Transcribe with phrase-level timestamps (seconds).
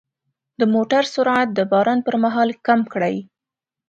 [0.59, 3.15] د موټر سرعت د باران پر مهال کم کړئ.